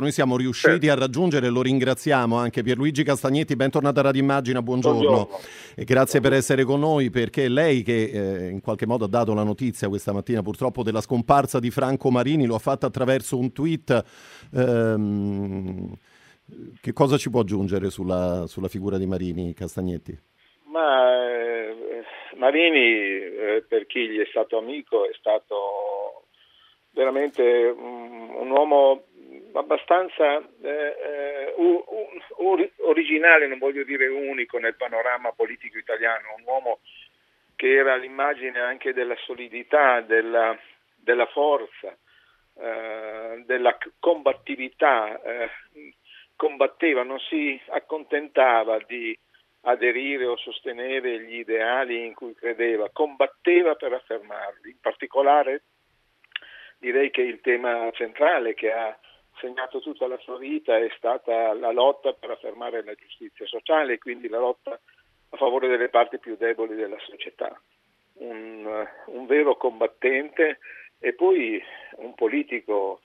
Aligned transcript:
Noi 0.00 0.12
siamo 0.12 0.36
riusciti 0.36 0.86
certo. 0.86 0.92
a 0.92 0.94
raggiungere, 0.94 1.48
lo 1.48 1.60
ringraziamo 1.60 2.36
anche 2.36 2.62
Pierluigi 2.62 3.02
Castagnetti, 3.02 3.56
bentornato 3.56 3.98
a 3.98 4.04
Radio 4.04 4.22
Immagina, 4.22 4.62
buongiorno. 4.62 5.00
buongiorno. 5.00 5.38
E 5.74 5.82
grazie 5.82 6.20
buongiorno. 6.20 6.28
per 6.28 6.32
essere 6.34 6.62
con 6.62 6.78
noi 6.78 7.10
perché 7.10 7.48
lei 7.48 7.82
che 7.82 8.04
eh, 8.04 8.48
in 8.48 8.60
qualche 8.60 8.86
modo 8.86 9.06
ha 9.06 9.08
dato 9.08 9.34
la 9.34 9.42
notizia 9.42 9.88
questa 9.88 10.12
mattina 10.12 10.40
purtroppo 10.40 10.84
della 10.84 11.00
scomparsa 11.00 11.58
di 11.58 11.72
Franco 11.72 12.12
Marini, 12.12 12.46
lo 12.46 12.54
ha 12.54 12.60
fatto 12.60 12.86
attraverso 12.86 13.36
un 13.36 13.50
tweet. 13.50 14.04
Ehm, 14.54 15.96
che 16.80 16.92
cosa 16.92 17.16
ci 17.16 17.28
può 17.28 17.40
aggiungere 17.40 17.90
sulla, 17.90 18.44
sulla 18.46 18.68
figura 18.68 18.98
di 18.98 19.06
Marini 19.06 19.52
Castagnetti? 19.52 20.16
Ma 20.66 21.28
eh, 21.28 22.04
Marini, 22.36 22.78
eh, 22.78 23.64
per 23.66 23.86
chi 23.86 24.06
gli 24.08 24.18
è 24.18 24.28
stato 24.30 24.58
amico, 24.58 25.06
è 25.06 25.14
stato 25.18 26.22
veramente 26.92 27.42
un, 27.76 28.30
un 28.42 28.50
uomo 28.50 29.07
abbastanza 29.52 30.38
eh, 30.62 31.54
uh, 31.56 32.70
originale, 32.82 33.46
non 33.46 33.58
voglio 33.58 33.84
dire 33.84 34.06
unico 34.06 34.58
nel 34.58 34.76
panorama 34.76 35.32
politico 35.32 35.78
italiano, 35.78 36.34
un 36.36 36.42
uomo 36.44 36.80
che 37.56 37.74
era 37.74 37.96
l'immagine 37.96 38.60
anche 38.60 38.92
della 38.92 39.16
solidità, 39.16 40.00
della, 40.00 40.56
della 40.94 41.26
forza, 41.26 41.96
eh, 42.54 43.42
della 43.44 43.76
combattività, 43.98 45.20
eh, 45.22 45.50
combatteva, 46.36 47.02
non 47.02 47.18
si 47.18 47.60
accontentava 47.68 48.78
di 48.86 49.18
aderire 49.62 50.24
o 50.24 50.36
sostenere 50.36 51.20
gli 51.20 51.38
ideali 51.38 52.06
in 52.06 52.14
cui 52.14 52.32
credeva, 52.34 52.90
combatteva 52.92 53.74
per 53.74 53.92
affermarli. 53.92 54.70
In 54.70 54.80
particolare 54.80 55.62
direi 56.78 57.10
che 57.10 57.22
il 57.22 57.40
tema 57.40 57.90
centrale 57.90 58.54
che 58.54 58.72
ha 58.72 58.96
segnato 59.40 59.80
tutta 59.80 60.06
la 60.06 60.18
sua 60.18 60.38
vita 60.38 60.76
è 60.76 60.88
stata 60.96 61.52
la 61.54 61.72
lotta 61.72 62.12
per 62.12 62.30
affermare 62.30 62.84
la 62.84 62.94
giustizia 62.94 63.46
sociale 63.46 63.94
e 63.94 63.98
quindi 63.98 64.28
la 64.28 64.38
lotta 64.38 64.78
a 65.30 65.36
favore 65.36 65.68
delle 65.68 65.88
parti 65.88 66.18
più 66.18 66.36
deboli 66.36 66.74
della 66.74 66.98
società. 67.00 67.60
Un, 68.14 68.86
un 69.06 69.26
vero 69.26 69.56
combattente 69.56 70.58
e 70.98 71.12
poi 71.14 71.62
un 71.96 72.14
politico 72.14 73.00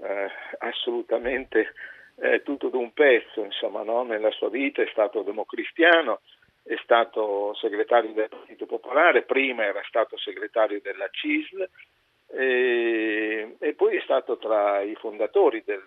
eh, 0.00 0.30
assolutamente 0.58 1.74
eh, 2.16 2.42
tutto 2.42 2.68
d'un 2.68 2.92
pezzo, 2.92 3.44
insomma, 3.44 3.82
no? 3.82 4.02
nella 4.04 4.30
sua 4.30 4.48
vita 4.48 4.82
è 4.82 4.88
stato 4.90 5.22
democristiano, 5.22 6.20
è 6.62 6.76
stato 6.82 7.54
segretario 7.54 8.12
del 8.12 8.28
Partito 8.28 8.66
Popolare, 8.66 9.22
prima 9.22 9.64
era 9.64 9.82
stato 9.86 10.16
segretario 10.16 10.80
della 10.80 11.08
CISL, 11.10 11.68
e, 12.36 13.56
e, 13.58 13.74
poi 13.74 13.96
è 13.96 14.00
stato 14.00 14.36
tra 14.38 14.80
i 14.80 14.94
fondatori 14.96 15.62
del, 15.64 15.82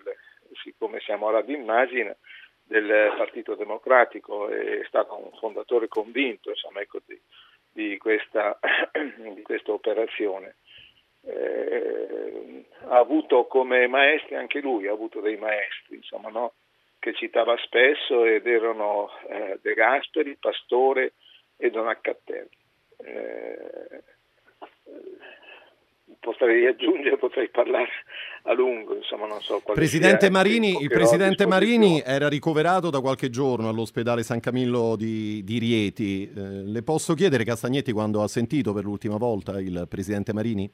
siccome 0.62 1.00
siamo 1.00 1.40
di 1.42 1.54
immagine, 1.54 2.16
del 2.64 3.14
Partito 3.16 3.54
Democratico, 3.54 4.48
è 4.48 4.82
stato 4.86 5.16
un 5.16 5.30
fondatore 5.38 5.88
convinto 5.88 6.50
insomma, 6.50 6.80
ecco, 6.80 7.00
di, 7.06 7.18
di, 7.72 7.96
questa, 7.98 8.58
di, 9.34 9.42
questa, 9.42 9.72
operazione. 9.72 10.56
Eh, 11.22 12.64
ha 12.88 12.98
avuto 12.98 13.46
come 13.46 13.86
maestri 13.86 14.36
anche 14.36 14.60
lui, 14.60 14.86
ha 14.86 14.92
avuto 14.92 15.20
dei 15.20 15.36
maestri 15.36 15.96
insomma, 15.96 16.28
no? 16.28 16.54
che 16.98 17.14
citava 17.14 17.56
spesso 17.58 18.24
ed 18.24 18.46
erano 18.46 19.10
eh, 19.28 19.58
De 19.62 19.74
Gasperi, 19.74 20.36
Pastore 20.36 21.14
e 21.56 21.70
Don 21.70 21.88
Accattelli. 21.88 22.56
Eh, 22.98 24.02
potrei 26.20 26.66
aggiungere, 26.66 27.16
potrei 27.16 27.48
parlare 27.48 27.90
a 28.44 28.52
lungo, 28.52 28.96
insomma 28.96 29.26
non 29.26 29.40
so 29.40 29.60
Presidente 29.72 30.30
Marini, 30.30 30.80
il 30.80 30.88
Presidente 30.88 31.46
Marini 31.46 32.02
era 32.04 32.28
ricoverato 32.28 32.90
da 32.90 33.00
qualche 33.00 33.30
giorno 33.30 33.68
all'ospedale 33.68 34.22
San 34.22 34.40
Camillo 34.40 34.96
di, 34.96 35.42
di 35.44 35.58
Rieti. 35.58 36.24
Eh, 36.24 36.64
le 36.64 36.82
posso 36.82 37.14
chiedere, 37.14 37.44
Castagnetti, 37.44 37.92
quando 37.92 38.22
ha 38.22 38.28
sentito 38.28 38.72
per 38.72 38.84
l'ultima 38.84 39.16
volta 39.16 39.60
il 39.60 39.86
Presidente 39.88 40.32
Marini? 40.32 40.70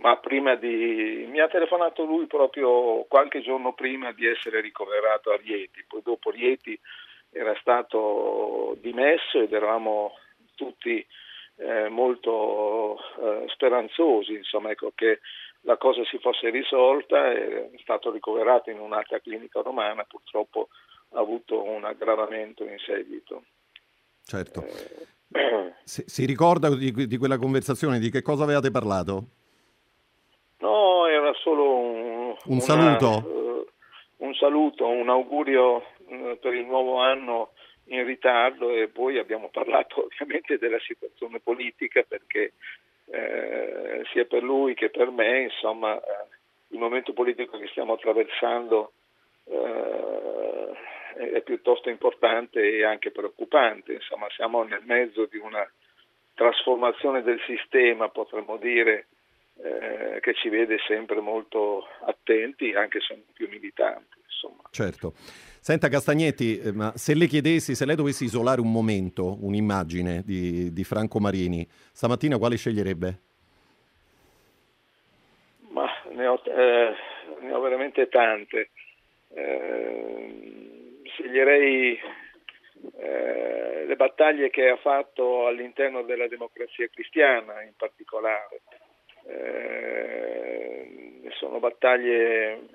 Ma 0.00 0.16
prima 0.18 0.54
di... 0.54 1.26
mi 1.28 1.40
ha 1.40 1.48
telefonato 1.48 2.04
lui 2.04 2.26
proprio 2.26 3.04
qualche 3.08 3.42
giorno 3.42 3.72
prima 3.72 4.12
di 4.12 4.26
essere 4.26 4.60
ricoverato 4.60 5.30
a 5.30 5.36
Rieti, 5.36 5.84
poi 5.88 6.00
dopo 6.04 6.30
Rieti 6.30 6.78
era 7.32 7.56
stato 7.60 8.76
dimesso 8.80 9.40
ed 9.40 9.52
eravamo 9.52 10.12
tutti 10.54 11.04
eh, 11.56 11.88
molto 11.88 12.98
eh, 13.20 13.44
speranzosi 13.48 14.34
insomma, 14.34 14.70
ecco, 14.70 14.92
che 14.94 15.20
la 15.62 15.76
cosa 15.76 16.04
si 16.04 16.18
fosse 16.18 16.50
risolta, 16.50 17.32
è 17.32 17.70
stato 17.82 18.10
ricoverato 18.12 18.70
in 18.70 18.78
un'altra 18.78 19.18
clinica 19.20 19.60
romana, 19.62 20.04
purtroppo 20.04 20.68
ha 21.10 21.18
avuto 21.18 21.62
un 21.62 21.84
aggravamento 21.84 22.64
in 22.64 22.78
seguito. 22.78 23.44
Certo. 24.24 24.64
Eh, 24.64 25.74
si, 25.82 26.04
si, 26.06 26.24
ricorda 26.24 26.74
di, 26.74 26.92
di, 27.06 27.16
quella 27.16 27.38
conversazione, 27.38 27.98
di 27.98 28.10
che 28.10 28.22
cosa 28.22 28.44
avevate 28.44 28.70
parlato? 28.70 29.24
No, 30.58 31.06
era 31.06 31.32
solo 31.34 31.78
un, 31.78 32.28
un 32.28 32.36
una, 32.44 32.60
saluto. 32.60 33.08
Uh, 33.28 34.24
un 34.24 34.34
saluto, 34.34 34.86
un 34.86 35.08
augurio 35.08 35.76
uh, 35.76 36.38
per 36.40 36.54
il 36.54 36.64
nuovo 36.64 37.00
anno 37.00 37.50
in 37.88 38.04
ritardo 38.04 38.70
e 38.70 38.88
poi 38.88 39.18
abbiamo 39.18 39.48
parlato 39.48 40.04
ovviamente 40.06 40.58
della 40.58 40.80
situazione 40.80 41.40
politica 41.40 42.02
perché 42.02 42.52
eh, 43.08 44.02
sia 44.12 44.24
per 44.24 44.42
lui 44.42 44.74
che 44.74 44.90
per 44.90 45.10
me 45.10 45.42
insomma 45.42 45.96
eh, 45.96 46.26
il 46.68 46.78
momento 46.78 47.12
politico 47.12 47.58
che 47.58 47.68
stiamo 47.68 47.92
attraversando 47.92 48.92
eh, 49.44 51.34
è 51.34 51.40
piuttosto 51.42 51.88
importante 51.88 52.60
e 52.60 52.84
anche 52.84 53.10
preoccupante. 53.10 53.94
Insomma 53.94 54.26
siamo 54.30 54.62
nel 54.64 54.82
mezzo 54.84 55.26
di 55.26 55.38
una 55.38 55.66
trasformazione 56.34 57.22
del 57.22 57.40
sistema 57.46 58.08
potremmo 58.08 58.58
dire 58.58 59.06
eh, 59.62 60.18
che 60.20 60.34
ci 60.34 60.50
vede 60.50 60.78
sempre 60.86 61.20
molto 61.20 61.88
attenti 62.00 62.74
anche 62.74 63.00
se 63.00 63.22
più 63.32 63.48
militanti 63.48 64.18
insomma. 64.46 64.68
certo 64.70 65.14
Senta 65.66 65.88
Castagnetti, 65.88 66.60
eh, 66.60 66.72
ma 66.72 66.92
se 66.94 67.12
le 67.16 67.26
chiedessi, 67.26 67.74
se 67.74 67.84
lei 67.84 67.96
dovesse 67.96 68.22
isolare 68.22 68.60
un 68.60 68.70
momento, 68.70 69.36
un'immagine 69.44 70.22
di, 70.24 70.72
di 70.72 70.84
Franco 70.84 71.18
Marini, 71.18 71.66
stamattina 71.68 72.38
quale 72.38 72.56
sceglierebbe? 72.56 73.20
Ma 75.70 75.90
ne 76.12 76.26
ho, 76.28 76.40
eh, 76.44 76.94
ne 77.40 77.52
ho 77.52 77.60
veramente 77.60 78.06
tante. 78.08 78.70
Eh, 79.34 81.02
sceglierei 81.02 81.98
eh, 82.98 83.86
le 83.88 83.96
battaglie 83.96 84.50
che 84.50 84.68
ha 84.68 84.76
fatto 84.76 85.48
all'interno 85.48 86.02
della 86.02 86.28
democrazia 86.28 86.86
cristiana 86.86 87.60
in 87.62 87.72
particolare. 87.76 88.60
Eh, 89.26 90.86
sono 91.40 91.58
battaglie 91.58 92.68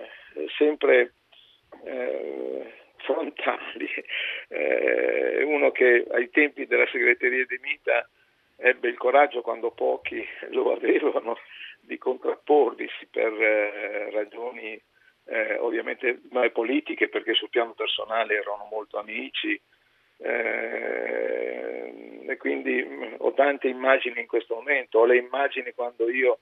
sempre 0.57 1.13
eh, 1.83 2.73
frontali. 2.97 3.89
Eh, 4.53 5.43
uno 5.43 5.71
che 5.71 6.05
ai 6.11 6.29
tempi 6.29 6.65
della 6.65 6.85
segreteria 6.87 7.45
di 7.45 7.57
Mita 7.61 8.05
ebbe 8.57 8.89
il 8.89 8.97
coraggio, 8.97 9.41
quando 9.41 9.71
pochi 9.71 10.21
lo 10.51 10.73
avevano, 10.73 11.37
di 11.79 11.97
contrapporvisi 11.97 13.07
per 13.09 13.31
eh, 13.31 14.09
ragioni 14.11 14.77
eh, 15.25 15.57
ovviamente 15.59 16.19
mai 16.31 16.51
politiche, 16.51 17.07
perché 17.07 17.33
sul 17.33 17.49
piano 17.49 17.71
personale 17.73 18.35
erano 18.35 18.67
molto 18.69 18.97
amici. 18.97 19.59
Eh, 20.17 21.93
e 22.27 22.37
quindi 22.37 22.83
mh, 22.83 23.15
ho 23.19 23.33
tante 23.33 23.69
immagini 23.69 24.19
in 24.19 24.27
questo 24.27 24.55
momento, 24.55 24.99
ho 24.99 25.05
le 25.05 25.17
immagini 25.17 25.71
quando 25.73 26.09
io 26.09 26.39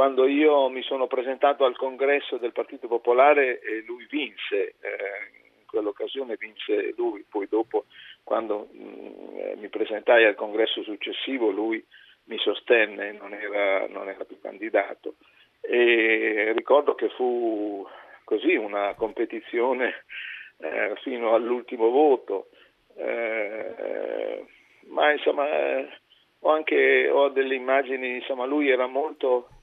quando 0.00 0.26
io 0.26 0.70
mi 0.70 0.80
sono 0.80 1.06
presentato 1.06 1.66
al 1.66 1.76
congresso 1.76 2.38
del 2.38 2.52
Partito 2.52 2.88
Popolare 2.88 3.60
e 3.60 3.84
lui 3.86 4.06
vinse, 4.08 4.76
eh, 4.80 5.58
in 5.58 5.66
quell'occasione 5.66 6.36
vinse 6.38 6.94
lui, 6.96 7.22
poi 7.28 7.46
dopo 7.50 7.84
quando 8.24 8.68
mh, 8.72 8.82
mm, 8.82 9.60
mi 9.60 9.68
presentai 9.68 10.24
al 10.24 10.36
congresso 10.36 10.82
successivo 10.82 11.50
lui 11.50 11.84
mi 12.28 12.38
sostenne, 12.38 13.12
non 13.12 13.34
era, 13.34 13.86
non 13.88 14.08
era 14.08 14.24
più 14.24 14.40
candidato. 14.40 15.16
E 15.60 16.54
ricordo 16.56 16.94
che 16.94 17.10
fu 17.10 17.86
così 18.24 18.54
una 18.54 18.94
competizione 18.94 20.06
eh, 20.60 20.94
fino 21.02 21.34
all'ultimo 21.34 21.90
voto, 21.90 22.48
eh, 22.96 24.46
ma 24.86 25.12
insomma 25.12 25.44
ho 26.38 26.50
anche 26.50 27.10
ho 27.10 27.28
delle 27.28 27.54
immagini, 27.54 28.14
insomma 28.14 28.46
lui 28.46 28.70
era 28.70 28.86
molto 28.86 29.59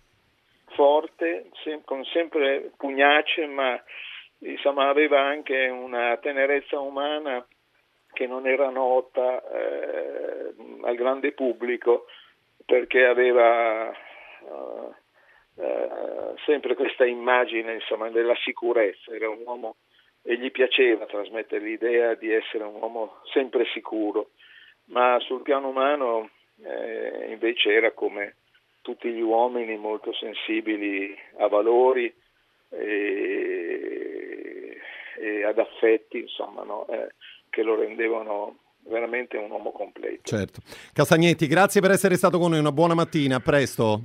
forte, 0.77 1.49
con 1.85 2.05
sempre 2.05 2.71
pugnace, 2.77 3.47
ma 3.47 3.81
insomma, 4.39 4.89
aveva 4.89 5.19
anche 5.19 5.67
una 5.69 6.15
tenerezza 6.17 6.79
umana 6.79 7.43
che 8.13 8.27
non 8.27 8.47
era 8.47 8.69
nota 8.69 9.41
eh, 9.41 10.53
al 10.83 10.95
grande 10.95 11.31
pubblico 11.33 12.05
perché 12.63 13.05
aveva 13.05 13.89
uh, 13.89 14.93
eh, 15.55 16.33
sempre 16.45 16.75
questa 16.75 17.05
immagine 17.05 17.73
insomma, 17.73 18.09
della 18.09 18.35
sicurezza, 18.43 19.13
era 19.13 19.29
un 19.29 19.41
uomo 19.43 19.77
e 20.21 20.37
gli 20.37 20.51
piaceva 20.51 21.05
trasmettere 21.05 21.63
l'idea 21.63 22.13
di 22.13 22.31
essere 22.31 22.65
un 22.65 22.75
uomo 22.75 23.21
sempre 23.31 23.65
sicuro, 23.73 24.31
ma 24.85 25.17
sul 25.21 25.41
piano 25.41 25.69
umano 25.69 26.29
eh, 26.63 27.27
invece 27.29 27.71
era 27.71 27.91
come 27.91 28.35
tutti 28.87 29.11
gli 29.11 29.19
uomini 29.19 29.75
molto 29.75 30.13
sensibili 30.13 31.13
a 31.39 31.49
valori 31.49 32.05
e, 32.69 33.97
e 35.19 35.43
ad 35.43 35.59
affetti, 35.59 36.19
insomma, 36.19 36.63
no? 36.63 36.87
eh, 36.87 37.09
che 37.49 37.63
lo 37.63 37.75
rendevano 37.75 38.59
veramente 38.85 39.35
un 39.35 39.51
uomo 39.51 39.71
completo. 39.73 40.21
Certo. 40.23 40.61
Castagnetti, 40.93 41.47
grazie 41.47 41.81
per 41.81 41.91
essere 41.91 42.15
stato 42.15 42.39
con 42.39 42.51
noi, 42.51 42.59
una 42.59 42.71
buona 42.71 42.93
mattina, 42.93 43.35
a 43.35 43.39
presto. 43.41 44.03